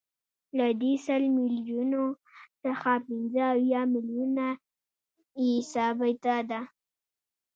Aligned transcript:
له 0.57 0.67
دې 0.81 0.93
سل 1.05 1.23
میلیونو 1.37 2.03
څخه 2.63 2.91
پنځه 3.07 3.43
اویا 3.55 3.81
میلیونه 3.93 4.47
یې 5.43 5.53
ثابته 5.73 6.35
ده 6.49 6.61